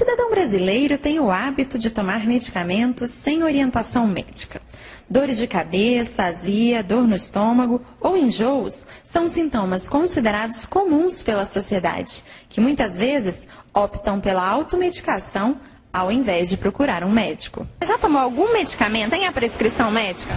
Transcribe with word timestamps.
cidadão 0.00 0.30
brasileiro 0.30 0.96
tem 0.96 1.20
o 1.20 1.30
hábito 1.30 1.78
de 1.78 1.90
tomar 1.90 2.26
medicamentos 2.26 3.10
sem 3.10 3.42
orientação 3.42 4.06
médica. 4.06 4.62
Dores 5.10 5.36
de 5.36 5.46
cabeça, 5.46 6.22
azia, 6.24 6.82
dor 6.82 7.06
no 7.06 7.14
estômago 7.14 7.82
ou 8.00 8.16
enjoos 8.16 8.86
são 9.04 9.28
sintomas 9.28 9.90
considerados 9.90 10.64
comuns 10.64 11.22
pela 11.22 11.44
sociedade, 11.44 12.24
que 12.48 12.62
muitas 12.62 12.96
vezes 12.96 13.46
optam 13.74 14.18
pela 14.18 14.48
automedicação 14.48 15.58
ao 15.92 16.10
invés 16.10 16.48
de 16.48 16.56
procurar 16.56 17.04
um 17.04 17.10
médico. 17.10 17.66
Já 17.84 17.98
tomou 17.98 18.22
algum 18.22 18.54
medicamento 18.54 19.12
em 19.12 19.26
a 19.26 19.32
prescrição 19.32 19.90
médica? 19.90 20.32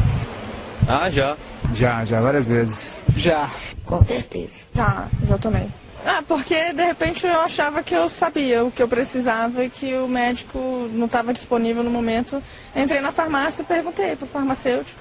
Ah, 0.90 1.10
já. 1.10 1.38
Já, 1.74 2.04
já, 2.04 2.20
várias 2.20 2.50
vezes. 2.50 3.02
Já. 3.16 3.50
Com 3.86 4.02
certeza. 4.02 4.60
Já, 4.76 5.08
já 5.26 5.38
tomei. 5.38 5.70
Ah, 6.06 6.22
porque 6.28 6.74
de 6.74 6.84
repente 6.84 7.26
eu 7.26 7.40
achava 7.40 7.82
que 7.82 7.96
eu 7.96 8.10
sabia 8.10 8.66
o 8.66 8.72
que 8.72 8.84
eu 8.84 8.88
precisava 8.88 9.64
e 9.64 9.70
que 9.70 9.96
o 9.96 10.08
médico 10.08 10.60
não 10.92 11.06
estava 11.06 11.34
disponível 11.34 11.82
no 11.82 11.90
momento. 11.90 12.44
Entrei 12.76 13.00
na 13.00 13.12
farmácia, 13.12 13.64
perguntei 13.64 14.16
para 14.16 14.26
o 14.26 14.28
farmacêutico 14.28 15.00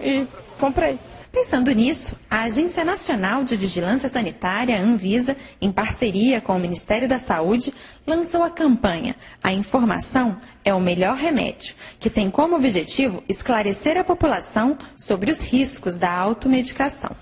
e 0.00 0.26
comprei. 0.60 0.98
Pensando 1.32 1.72
nisso, 1.72 2.14
a 2.30 2.42
Agência 2.42 2.84
Nacional 2.84 3.42
de 3.42 3.56
Vigilância 3.56 4.06
Sanitária, 4.06 4.78
Anvisa, 4.78 5.34
em 5.62 5.72
parceria 5.72 6.42
com 6.42 6.54
o 6.54 6.60
Ministério 6.60 7.08
da 7.08 7.18
Saúde, 7.18 7.72
lançou 8.06 8.42
a 8.42 8.50
campanha 8.50 9.16
A 9.42 9.50
Informação 9.50 10.36
é 10.62 10.74
o 10.74 10.78
Melhor 10.78 11.16
Remédio, 11.16 11.74
que 11.98 12.10
tem 12.10 12.30
como 12.30 12.54
objetivo 12.54 13.24
esclarecer 13.28 13.96
a 13.96 14.04
população 14.04 14.76
sobre 14.94 15.30
os 15.30 15.40
riscos 15.40 15.96
da 15.96 16.12
automedicação. 16.12 17.16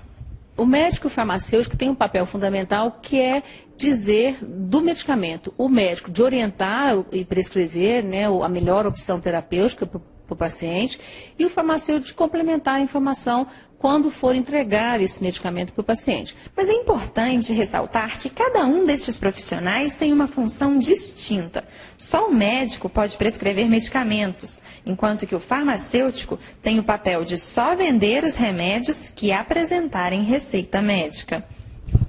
O 0.60 0.66
médico 0.66 1.08
farmacêutico 1.08 1.74
tem 1.74 1.88
um 1.88 1.94
papel 1.94 2.26
fundamental 2.26 2.98
que 3.00 3.18
é 3.18 3.42
dizer 3.78 4.36
do 4.44 4.82
medicamento, 4.82 5.54
o 5.56 5.70
médico 5.70 6.10
de 6.10 6.22
orientar 6.22 7.02
e 7.10 7.24
prescrever 7.24 8.04
né, 8.04 8.26
a 8.26 8.46
melhor 8.46 8.84
opção 8.84 9.18
terapêutica 9.18 9.86
para 10.30 10.34
o 10.34 10.48
paciente 10.48 11.00
e 11.38 11.44
o 11.44 11.50
farmacêutico 11.50 12.16
complementar 12.16 12.76
a 12.76 12.80
informação 12.80 13.46
quando 13.78 14.10
for 14.10 14.34
entregar 14.34 15.00
esse 15.00 15.22
medicamento 15.22 15.72
para 15.72 15.80
o 15.80 15.84
paciente. 15.84 16.36
Mas 16.54 16.68
é 16.68 16.72
importante 16.72 17.52
ressaltar 17.52 18.18
que 18.18 18.28
cada 18.28 18.64
um 18.66 18.84
destes 18.84 19.16
profissionais 19.16 19.94
tem 19.94 20.12
uma 20.12 20.28
função 20.28 20.78
distinta. 20.78 21.64
Só 21.96 22.28
o 22.28 22.34
médico 22.34 22.88
pode 22.88 23.16
prescrever 23.16 23.68
medicamentos, 23.68 24.60
enquanto 24.84 25.26
que 25.26 25.34
o 25.34 25.40
farmacêutico 25.40 26.38
tem 26.62 26.78
o 26.78 26.84
papel 26.84 27.24
de 27.24 27.38
só 27.38 27.74
vender 27.74 28.22
os 28.22 28.34
remédios 28.34 29.08
que 29.08 29.32
apresentarem 29.32 30.22
receita 30.22 30.82
médica. 30.82 31.44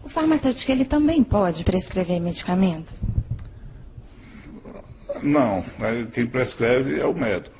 O 0.03 0.09
farmacêutico 0.09 0.71
ele 0.71 0.83
também 0.83 1.23
pode 1.23 1.63
prescrever 1.63 2.19
medicamentos? 2.19 3.10
Não, 5.21 5.63
quem 6.13 6.25
prescreve 6.25 6.99
é 6.99 7.05
o 7.05 7.13
médico. 7.13 7.55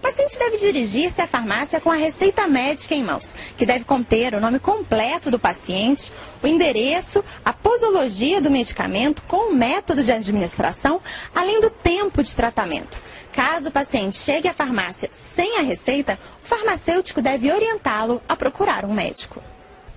O 0.00 0.02
paciente 0.02 0.38
deve 0.38 0.56
dirigir-se 0.56 1.20
à 1.20 1.26
farmácia 1.26 1.78
com 1.78 1.90
a 1.90 1.94
receita 1.94 2.48
médica 2.48 2.94
em 2.94 3.04
mãos, 3.04 3.34
que 3.54 3.66
deve 3.66 3.84
conter 3.84 4.34
o 4.34 4.40
nome 4.40 4.58
completo 4.58 5.30
do 5.30 5.38
paciente, 5.38 6.10
o 6.42 6.46
endereço, 6.46 7.22
a 7.44 7.52
posologia 7.52 8.40
do 8.40 8.50
medicamento 8.50 9.22
com 9.28 9.50
o 9.50 9.54
método 9.54 10.02
de 10.02 10.10
administração, 10.10 11.02
além 11.34 11.60
do 11.60 11.68
tempo 11.68 12.22
de 12.22 12.34
tratamento. 12.34 12.98
Caso 13.30 13.68
o 13.68 13.72
paciente 13.72 14.16
chegue 14.16 14.48
à 14.48 14.54
farmácia 14.54 15.10
sem 15.12 15.58
a 15.58 15.62
receita, 15.62 16.18
o 16.42 16.46
farmacêutico 16.46 17.20
deve 17.20 17.52
orientá-lo 17.52 18.22
a 18.26 18.34
procurar 18.34 18.86
um 18.86 18.94
médico. 18.94 19.42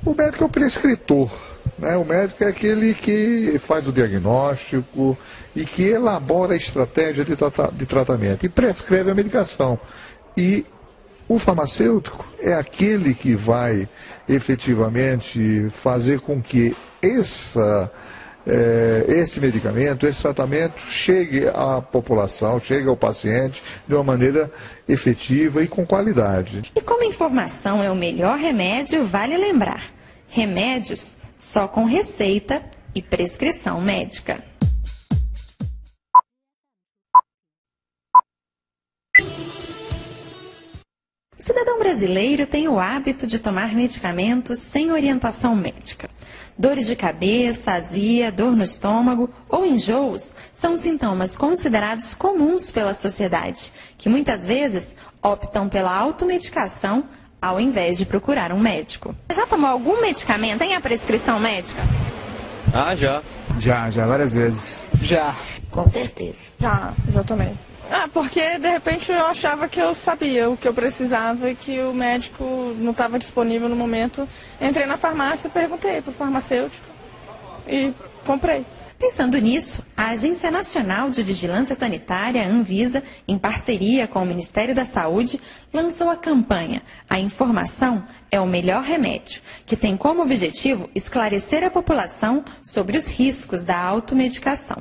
O 0.06 0.14
médico 0.14 0.44
é 0.44 0.48
o 0.48 0.50
prescritor. 0.50 1.32
Né? 1.78 1.96
O 1.98 2.06
médico 2.06 2.44
é 2.44 2.48
aquele 2.48 2.94
que 2.94 3.60
faz 3.60 3.88
o 3.88 3.92
diagnóstico 3.92 5.18
e 5.56 5.66
que 5.66 5.84
elabora 5.84 6.54
a 6.54 6.58
estratégia 6.58 7.26
de, 7.26 7.36
de 7.74 7.86
tratamento 7.86 8.46
e 8.46 8.50
prescreve 8.50 9.12
a 9.12 9.16
medicação. 9.16 9.80
E 10.38 10.66
o 11.28 11.40
farmacêutico 11.40 12.26
é 12.40 12.54
aquele 12.54 13.14
que 13.14 13.36
vai 13.36 13.88
efetivamente 14.28 15.68
fazer 15.72 16.20
com 16.20 16.42
que 16.42 16.76
essa, 17.02 17.92
é, 18.46 19.06
esse 19.08 19.40
medicamento, 19.40 20.06
esse 20.06 20.22
tratamento 20.22 20.80
chegue 20.82 21.48
à 21.48 21.82
população, 21.82 22.60
chegue 22.60 22.88
ao 22.88 22.98
paciente 22.98 23.64
de 23.88 23.96
uma 23.96 24.04
maneira 24.04 24.52
efetiva 24.88 25.64
e 25.64 25.68
com 25.68 25.86
qualidade. 25.86 26.72
E 26.76 26.82
como 26.82 27.04
informação 27.04 27.82
é 27.82 27.90
o 27.90 27.96
melhor 27.96 28.38
remédio, 28.38 29.06
vale 29.06 29.38
lembrar 29.38 29.82
remédios 30.34 31.16
só 31.38 31.68
com 31.68 31.86
receita 31.86 32.66
e 32.96 33.04
prescrição 33.04 33.80
médica. 33.80 34.44
O 41.38 41.44
cidadão 41.44 41.78
brasileiro 41.78 42.48
tem 42.48 42.68
o 42.68 42.80
hábito 42.80 43.28
de 43.28 43.38
tomar 43.38 43.76
medicamentos 43.76 44.58
sem 44.58 44.92
orientação 44.92 45.56
médica. 45.56 46.10
Dores 46.58 46.88
de 46.88 46.96
cabeça, 46.96 47.74
azia, 47.74 48.32
dor 48.32 48.56
no 48.56 48.64
estômago 48.64 49.30
ou 49.48 49.64
enjoos 49.64 50.34
são 50.52 50.76
sintomas 50.76 51.38
considerados 51.38 52.16
comuns 52.16 52.72
pela 52.72 52.96
sociedade, 52.96 53.72
que 54.00 54.10
muitas 54.10 54.46
vezes 54.46 54.96
optam 55.22 55.70
pela 55.70 55.96
automedicação 55.96 57.08
ao 57.44 57.60
invés 57.60 57.98
de 57.98 58.06
procurar 58.06 58.54
um 58.54 58.60
médico. 58.60 59.14
Já 59.36 59.46
tomou 59.46 59.70
algum 59.70 60.00
medicamento 60.00 60.62
em 60.62 60.76
a 60.76 60.80
prescrição 60.80 61.38
médica? 61.42 61.82
Ah, 62.74 62.96
já. 62.96 63.22
Já, 63.60 63.90
já, 63.90 64.08
várias 64.08 64.32
vezes. 64.32 64.88
Já. 65.02 65.36
Com 65.70 65.86
certeza. 65.86 66.46
Já, 66.58 66.94
já 67.10 67.22
tomei. 67.22 67.52
Ah, 67.92 68.08
porque 68.12 68.58
de 68.58 68.70
repente 68.70 69.12
eu 69.12 69.28
achava 69.28 69.68
que 69.68 69.80
eu 69.80 69.94
sabia 69.94 70.50
o 70.50 70.56
que 70.56 70.66
eu 70.66 70.74
precisava 70.74 71.50
e 71.50 71.56
que 71.56 71.80
o 71.82 71.94
médico 71.94 72.74
não 72.78 72.92
estava 72.92 73.20
disponível 73.20 73.68
no 73.68 73.76
momento. 73.76 74.28
Entrei 74.62 74.86
na 74.86 74.96
farmácia, 74.98 75.50
perguntei 75.50 76.02
para 76.02 76.12
o 76.12 76.14
farmacêutico 76.14 76.88
e 77.68 77.94
comprei. 78.26 78.66
Pensando 79.04 79.38
nisso, 79.38 79.84
a 79.98 80.12
Agência 80.12 80.50
Nacional 80.50 81.10
de 81.10 81.22
Vigilância 81.22 81.76
Sanitária, 81.76 82.48
Anvisa, 82.48 83.04
em 83.28 83.38
parceria 83.38 84.08
com 84.08 84.24
o 84.24 84.26
Ministério 84.26 84.74
da 84.74 84.86
Saúde, 84.86 85.42
lançou 85.74 86.10
a 86.10 86.16
campanha 86.16 86.82
A 87.10 87.20
Informação 87.20 88.06
é 88.32 88.40
o 88.40 88.48
Melhor 88.48 88.82
Remédio, 88.82 89.42
que 89.66 89.76
tem 89.76 89.98
como 89.98 90.22
objetivo 90.22 90.90
esclarecer 90.96 91.66
a 91.66 91.70
população 91.70 92.46
sobre 92.64 92.98
os 92.98 93.06
riscos 93.06 93.62
da 93.62 93.78
automedicação. 93.78 94.78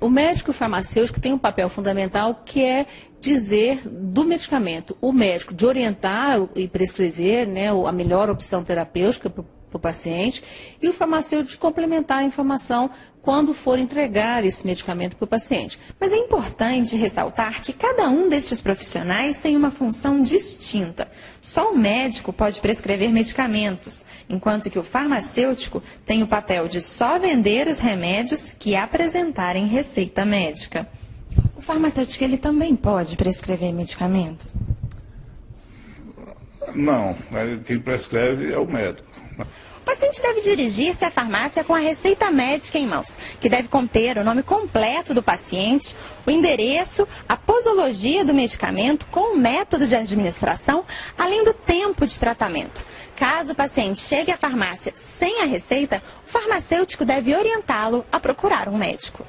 O 0.00 0.08
médico 0.08 0.52
farmacêutico 0.52 1.18
tem 1.18 1.32
um 1.32 1.38
papel 1.38 1.68
fundamental 1.68 2.42
que 2.44 2.62
é 2.62 2.86
dizer 3.20 3.80
do 3.84 4.24
medicamento, 4.24 4.96
o 5.00 5.12
médico 5.12 5.52
de 5.52 5.66
orientar 5.66 6.48
e 6.54 6.68
prescrever 6.68 7.48
né, 7.48 7.70
a 7.70 7.90
melhor 7.90 8.30
opção 8.30 8.62
terapêutica 8.62 9.28
para 9.68 9.76
o 9.76 9.80
paciente 9.80 10.42
e 10.80 10.88
o 10.88 10.92
farmacêutico 10.92 11.60
complementar 11.60 12.18
a 12.18 12.24
informação 12.24 12.90
quando 13.22 13.52
for 13.52 13.78
entregar 13.78 14.44
esse 14.44 14.66
medicamento 14.66 15.16
para 15.16 15.24
o 15.24 15.28
paciente. 15.28 15.78
Mas 16.00 16.12
é 16.12 16.16
importante 16.16 16.96
ressaltar 16.96 17.60
que 17.62 17.72
cada 17.72 18.08
um 18.08 18.28
destes 18.28 18.60
profissionais 18.60 19.38
tem 19.38 19.56
uma 19.56 19.70
função 19.70 20.22
distinta. 20.22 21.08
Só 21.40 21.72
o 21.72 21.76
médico 21.76 22.32
pode 22.32 22.60
prescrever 22.60 23.10
medicamentos, 23.10 24.04
enquanto 24.28 24.70
que 24.70 24.78
o 24.78 24.82
farmacêutico 24.82 25.82
tem 26.06 26.22
o 26.22 26.26
papel 26.26 26.68
de 26.68 26.80
só 26.80 27.18
vender 27.18 27.66
os 27.66 27.78
remédios 27.78 28.50
que 28.50 28.74
apresentarem 28.74 29.66
receita 29.66 30.24
médica. 30.24 30.88
O 31.56 31.60
farmacêutico 31.60 32.24
ele 32.24 32.38
também 32.38 32.74
pode 32.74 33.16
prescrever 33.16 33.72
medicamentos? 33.72 34.54
Não, 36.74 37.16
quem 37.64 37.78
prescreve 37.78 38.52
é 38.52 38.58
o 38.58 38.66
médico. 38.66 39.07
O 39.44 39.80
paciente 39.84 40.20
deve 40.20 40.40
dirigir-se 40.42 41.04
à 41.04 41.10
farmácia 41.10 41.64
com 41.64 41.74
a 41.74 41.78
receita 41.78 42.30
médica 42.30 42.78
em 42.78 42.86
mãos, 42.86 43.18
que 43.40 43.48
deve 43.48 43.68
conter 43.68 44.18
o 44.18 44.24
nome 44.24 44.42
completo 44.42 45.14
do 45.14 45.22
paciente, 45.22 45.96
o 46.26 46.30
endereço, 46.30 47.08
a 47.28 47.36
posologia 47.36 48.24
do 48.24 48.34
medicamento 48.34 49.06
com 49.06 49.34
o 49.34 49.36
método 49.36 49.86
de 49.86 49.94
administração, 49.94 50.84
além 51.16 51.44
do 51.44 51.54
tempo 51.54 52.06
de 52.06 52.18
tratamento. 52.18 52.84
Caso 53.16 53.52
o 53.52 53.56
paciente 53.56 54.00
chegue 54.00 54.30
à 54.30 54.36
farmácia 54.36 54.92
sem 54.94 55.42
a 55.42 55.46
receita, 55.46 56.02
o 56.26 56.30
farmacêutico 56.30 57.04
deve 57.04 57.34
orientá-lo 57.34 58.04
a 58.12 58.20
procurar 58.20 58.68
um 58.68 58.76
médico. 58.76 59.26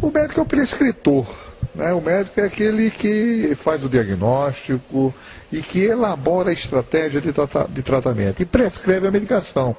O 0.00 0.10
médico 0.10 0.40
é 0.40 0.42
o 0.42 0.46
prescritor. 0.46 1.26
Né? 1.74 1.92
O 1.92 2.00
médico 2.00 2.40
é 2.40 2.44
aquele 2.44 2.90
que 2.90 3.54
faz 3.56 3.84
o 3.84 3.88
diagnóstico 3.88 5.12
e 5.50 5.60
que 5.60 5.82
elabora 5.84 6.50
a 6.50 6.52
estratégia 6.52 7.20
de, 7.20 7.32
de 7.70 7.82
tratamento 7.82 8.42
e 8.42 8.46
prescreve 8.46 9.08
a 9.08 9.10
medicação. 9.10 9.76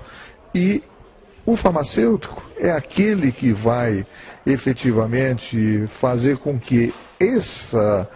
E 0.54 0.84
o 1.46 1.56
farmacêutico 1.56 2.44
é 2.58 2.72
aquele 2.72 3.32
que 3.32 3.52
vai 3.52 4.06
efetivamente 4.46 5.86
fazer 5.88 6.38
com 6.38 6.60
que 6.60 6.94
essa, 7.20 8.10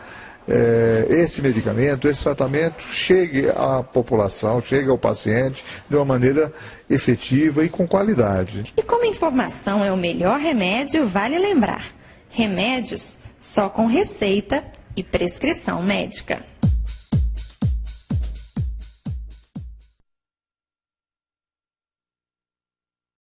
é, 0.47 1.05
esse 1.09 1.41
medicamento, 1.41 2.07
esse 2.07 2.23
tratamento 2.23 2.83
chegue 2.83 3.49
à 3.49 3.83
população, 3.83 4.61
chegue 4.61 4.89
ao 4.89 4.97
paciente 4.97 5.63
de 5.87 5.95
uma 5.95 6.05
maneira 6.05 6.51
efetiva 6.89 7.63
e 7.63 7.69
com 7.69 7.87
qualidade. 7.87 8.73
E 8.75 8.81
como 8.81 9.05
informação 9.05 9.85
é 9.85 9.91
o 9.91 9.97
melhor 9.97 10.39
remédio, 10.39 11.07
vale 11.07 11.37
lembrar 11.37 11.98
Remédios 12.29 13.19
só 13.37 13.69
com 13.69 13.85
receita 13.85 14.63
e 14.95 15.03
prescrição 15.03 15.81
médica. 15.81 16.45